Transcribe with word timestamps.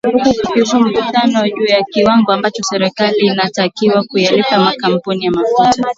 huku 0.13 0.29
kukiwepo 0.33 0.79
mivutano 0.79 1.49
juu 1.49 1.65
ya 1.65 1.83
kiwango 1.83 2.31
ambacho 2.31 2.63
serikali 2.63 3.17
inatakiwa 3.19 4.03
kuyalipa 4.03 4.59
makampuni 4.59 5.25
ya 5.25 5.31
mafuta 5.31 5.81